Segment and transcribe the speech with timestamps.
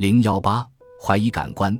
[0.00, 0.66] 零幺八，
[0.98, 1.78] 怀疑感官，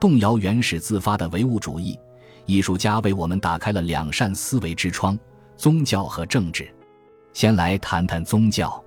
[0.00, 1.96] 动摇原始自发的唯物主义。
[2.44, 5.16] 艺术家为我们打开了两扇思维之窗：
[5.56, 6.68] 宗教和政治。
[7.32, 8.84] 先来谈谈宗教。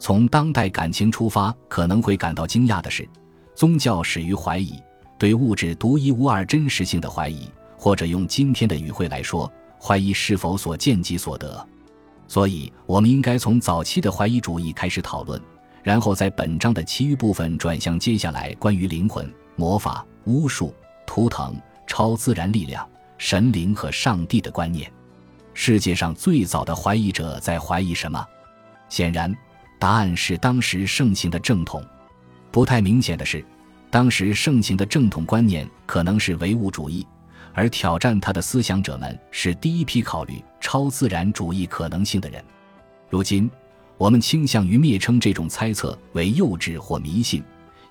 [0.00, 3.08] 从当代感情出发，可能会感到惊讶的是，
[3.54, 4.74] 宗教始于怀疑，
[5.16, 7.48] 对物质独一无二真实性的怀疑，
[7.78, 9.48] 或者用今天的语汇来说，
[9.80, 11.64] 怀疑是否所见即所得。
[12.26, 15.40] 所以，我们应该从早期的怀疑主义开始讨论。
[15.86, 20.74] 然后在本章的其余部分转向接下来关于灵魂、魔法、巫术、
[21.06, 21.54] 图腾、
[21.86, 22.84] 超自然力量、
[23.18, 24.90] 神灵和上帝的观念。
[25.54, 28.26] 世界上最早的怀疑者在怀疑什么？
[28.88, 29.32] 显然，
[29.78, 31.80] 答案是当时盛行的正统。
[32.50, 33.44] 不太明显的是，
[33.88, 37.06] 当时盛行的正统观念可能是唯物主义，
[37.54, 42.44] 而挑战他的思想者们是第一批考虑超自然主义可能性的人。
[43.08, 43.48] 如今。
[43.98, 47.42] 我们倾向于蔑称这种猜测为幼稚或迷信，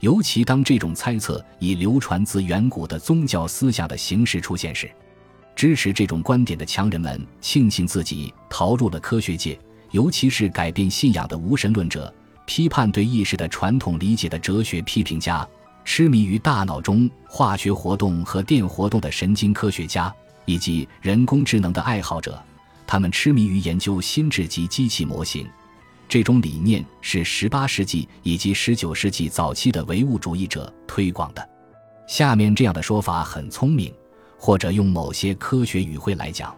[0.02, 4.90] 尤其当这种猜测以流传自远古的宗教思想的形式出现时。
[5.56, 9.58] 支持这种观点的强人们庆幸自己逃入了科学界，
[9.92, 12.14] 尤其是改变信仰的无神论者、
[12.46, 15.48] 批判对意识的传统理解的哲学批评家、
[15.86, 20.14] 痴迷于大脑中化学活动和电活动的神经科学家，
[20.46, 22.40] 以及人工智能的爱好者。
[22.86, 25.48] 他们痴迷于研究心智及机器模型。
[26.08, 31.50] 这种理念是18世纪以及19世纪早期的唯物主义者推广的。
[32.08, 33.94] 下面这样的说法很聪明，
[34.38, 36.56] 或者用某些科学语汇来讲，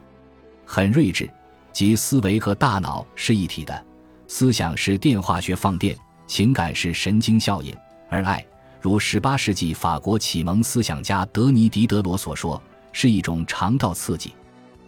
[0.66, 1.30] 很睿智，
[1.72, 3.86] 即思维和大脑是一体的，
[4.28, 7.74] 思想是电化学放电，情感是神经效应，
[8.10, 8.46] 而爱，
[8.82, 12.62] 如18世纪法国启蒙思想家德尼·狄德罗所说，
[12.92, 14.34] 是一种肠道刺激。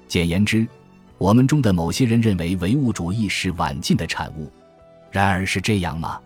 [0.08, 0.68] 简言之。
[1.20, 4.50] 我们中的某些人认为唯物主义是晚近的产物，
[5.12, 6.18] 然而是这样吗？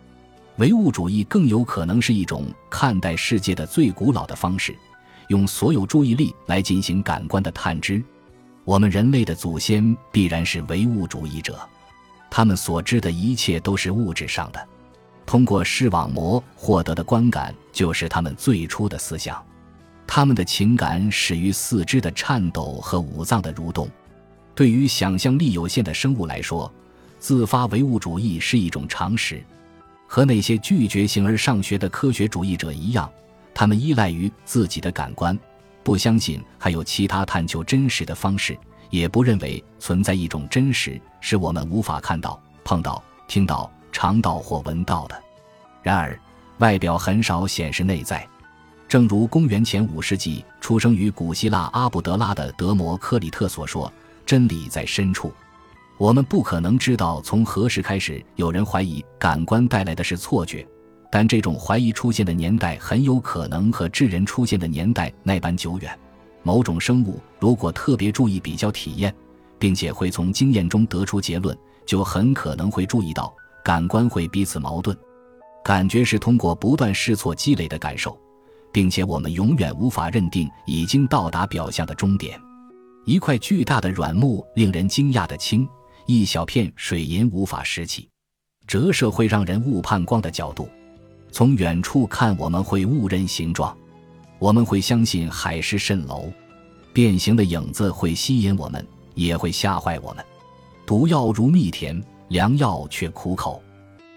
[0.58, 4.76] 唯物主义更有可能是一种看待世界的最古老的方式，
[5.30, 8.04] 用所有注意力来进行感官的探知。
[8.66, 11.60] 我们人类的祖先必然是唯物主义者，
[12.30, 14.64] 他们所知的一切都是物质上的，
[15.26, 19.44] 通过视网膜获得的观感就是他们最初的思想，
[20.06, 23.90] 他们的情感始于四肢的颤抖和五脏的蠕动。
[24.56, 26.72] 对于想象力有限的生物来说，
[27.20, 29.44] 自发唯物主义是一种常识。
[30.08, 33.10] 和那些拒绝形而上学的科学主义者一样，
[33.54, 35.38] 他们依赖于自己的感官，
[35.82, 38.56] 不相信还有其他探求真实的方式，
[38.92, 45.20] 也不认为存在一种真实是我们无法看到、碰到、听到、尝到或闻到的。
[45.82, 46.20] 然而，
[46.60, 48.28] 外表很少显示内在。
[48.88, 53.92] 正如公元前五世纪出生于古希腊阿卜德拉的德摩克里特所说。
[54.26, 55.32] 真理在深处，
[55.98, 60.68] 我们不可能知道从何时开始有人怀疑感官带来的是错觉，
[61.12, 65.98] 但这种怀疑出现的年代很有可能和智人出现的年代那般久远。
[66.42, 69.14] 某种生物如果特别注意比较体验，
[69.58, 73.34] 并且会从经验中得出结论，就很可能会注意到
[73.64, 74.98] 感官会彼此矛盾。
[75.64, 78.20] 感觉是通过不断试错积累的感受，
[78.74, 82.38] 并且我们永远无法认定已经到达表象的终点。
[83.06, 85.68] 一块巨大的软木令人惊讶的轻，
[86.06, 88.08] 一小片水银无法拾起。
[88.66, 90.70] 折射会让人误判光的角度，
[91.30, 93.78] 从远处看我们会误认形状，
[94.40, 96.32] 我们会相信海市蜃楼。
[96.94, 100.24] 变形的影子会吸引我们，也会吓坏我们。
[100.86, 103.62] 毒药如蜜甜，良药却苦口。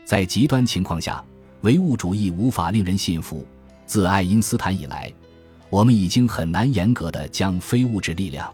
[0.04, 1.24] 在极端情况下，
[1.62, 3.44] 唯物主义无法令人信服。
[3.84, 5.12] 自爱因斯坦以来，
[5.70, 8.52] 我们已经很难严格的将非物质力量。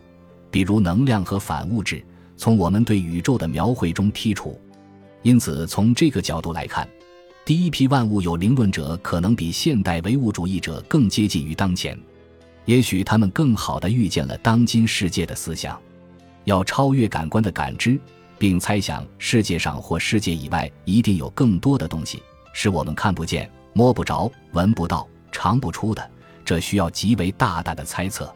[0.52, 2.04] 比如能量和反物质
[2.36, 4.60] 从我们对宇宙的描绘中剔除，
[5.22, 6.86] 因此从这个角度来看，
[7.44, 11.98] 第一批万物有灵论者可能比现代唯物主义者更接近于当前。
[12.66, 15.80] 也许他们更好地预见了当今世界的思想，
[16.44, 17.98] 要超越感官的感知，
[18.38, 26.10] 并猜想世界上或世界以外一定有更多的东西是我们看不见、摸不着、闻不到、尝不出的。
[26.44, 28.32] 这需要极为大胆的猜测。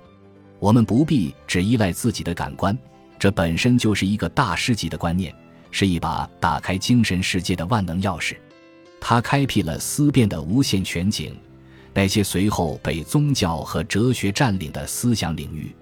[0.59, 2.77] 我们不必只依赖自己的感官，
[3.19, 5.35] 这本身就是一个大师级的观念，
[5.71, 8.37] 是一把打开精神世界的万能钥匙。
[9.01, 11.37] 它开辟了思辨的无限全景，
[11.93, 15.75] 那些随后被宗教和哲学占领的思想领域。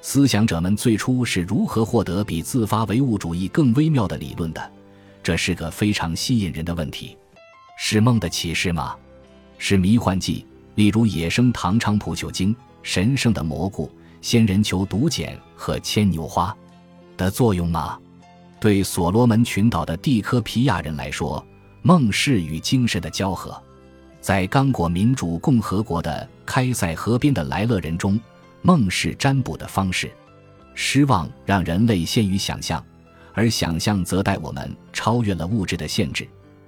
[0.00, 4.72] 思想者们最初是如何获得比自发唯物主义更微妙的理论的？
[5.22, 7.16] 这是个非常吸引人的问题。
[7.78, 8.96] 是梦的启示吗？
[9.58, 10.46] 是迷幻剂，
[10.76, 13.90] 例如野生唐菖蒲酒精、神圣的蘑菇？
[14.22, 16.56] 仙人球毒碱和牵牛花
[17.16, 17.98] 的作用吗？
[18.60, 21.44] 对所罗门群岛的蒂科皮亚人来说，
[21.82, 23.60] 梦是与精神的交合。
[24.20, 28.18] 在刚果民主共和国的开塞河边的莱勒人中，
[28.62, 30.08] 梦是占卜的方式。
[30.74, 32.82] 失望让人类陷于想象，
[33.34, 36.26] 而想象则带我们超越了物质的限制。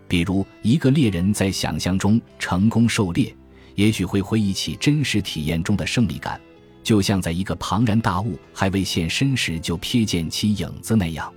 [0.09, 3.33] 比如，一个猎人在想象中成功狩猎，
[3.77, 6.41] 也许会回忆起真实体验中的胜利感，
[6.85, 11.33] 就像在一个庞然大物还未现身时就瞥见其影子那样。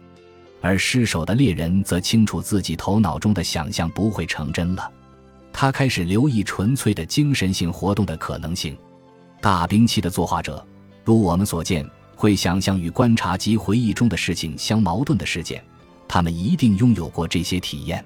[0.62, 4.92] 而失手的猎人则清楚自己头脑中的想象不会成真了，
[5.52, 8.78] 他开始留意纯粹的精神性活动的可能性。
[9.42, 10.64] 大兵器的作画者，
[11.04, 11.90] 如我们所见。
[12.20, 15.64] 会想象与观察及回忆中的事情相矛盾的事件，
[16.08, 18.04] 他们一定拥有过这些体验。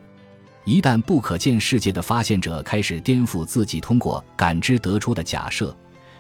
[0.65, 5.73] 一旦不可见世界的发现者开始颠覆自己通过感知得出的假设，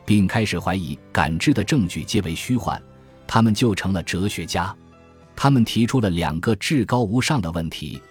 [0.05, 2.81] 并开始怀疑感知的证据皆为虚幻，
[3.27, 4.75] 他们就成了哲学家。
[5.35, 8.01] 他们提出了两个至高无上的问题，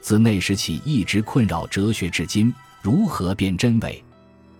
[0.00, 2.52] 自那时起一直困扰哲学至今：
[2.82, 4.02] 如何辨真伪？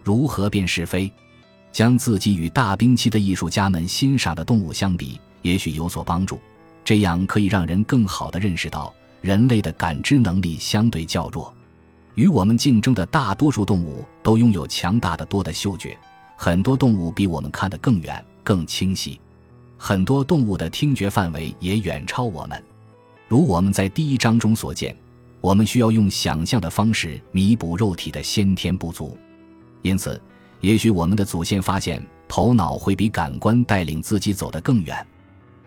[0.04, 1.10] 如何辨是非？
[1.72, 6.40] 将自己与大兵器的艺术家们欣赏的动物相比，也许有所帮助。
[6.84, 11.52] 这样可以让人更好地认识到，人类的感知能力相对较弱。
[12.16, 15.96] 与我们竞争的大多数动物都拥有强大的多的嗅觉，
[16.42, 19.20] 很多动物比我们看得更远、更清晰。
[19.76, 22.64] 很多动物的听觉范围也远超我们。
[23.28, 24.96] 如我们在第一章中所见，
[25.42, 29.18] 我们需要用想象的方式弥补肉体的先天不足，
[29.82, 30.18] 因此。
[30.62, 35.06] 也许我们的祖先发现，头脑会比感官带领自己走得更远，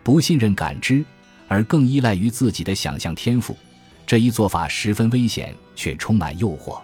[0.02, 1.04] 不信任感知，
[1.46, 3.56] 而更依赖于自己的想象天赋。
[4.04, 6.80] 这一做法十分危险，却充满诱惑。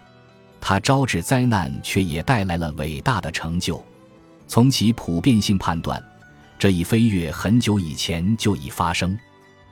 [0.60, 3.82] 它招致灾难，却也带来了伟大的成就。
[4.46, 6.02] 从其普遍性判断，
[6.58, 9.18] 这一飞跃很久以前就已发生。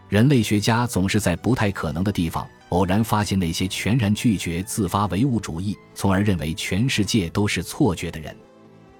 [0.08, 2.46] 人类学家总是在不太可能的地方。
[2.70, 8.36] 偶然发现那些全然拒绝自发唯物主义，从而认为全世界都是错觉的人。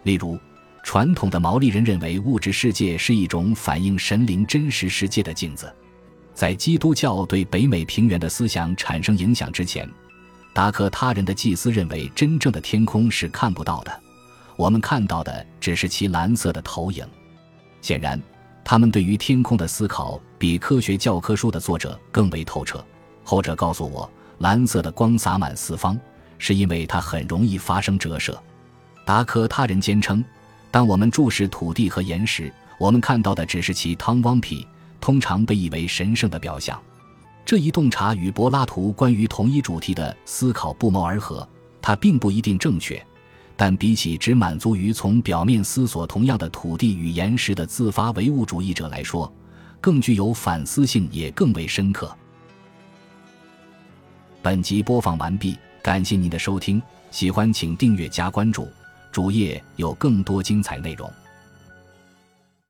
[0.04, 0.38] 例如，
[0.82, 5.70] 传统的毛利人认为物质世界是一种反映神灵真实世界的镜子。
[6.32, 9.86] 在基督教对北美平原的思想产生影响之前，
[10.52, 14.00] 达科他人的祭司认为真正的天空是看不到的，
[14.56, 17.06] 我们看到的只是其蓝色的投影。
[17.80, 18.20] 显然，
[18.64, 22.84] 他们对于天空的思考比科学教科书的作者更为透彻。
[23.22, 25.98] 后者告诉我，蓝色的光洒满四方，
[26.38, 28.36] 是因为它很容易发生折射。
[29.04, 30.24] 达科他人坚称，
[30.70, 34.66] 当我们注视土地和岩石，我们看到的只是其汤汪皮，
[35.00, 36.80] 通常被以为神圣的表象。
[37.48, 41.48] 这一洞察与柏拉图关于同一主题的思考不谋而合。
[41.80, 43.02] 它并不一定正确，
[43.56, 49.32] 但比起只满足于从表面思索同样的土地与岩石的自发唯物主义者来说，
[49.80, 52.14] 更具有反思性，也更为深刻。
[54.42, 58.68] 本集播放完毕，感谢您的收听，喜欢请订阅加关注，
[59.10, 61.10] 主页有更多精彩内容。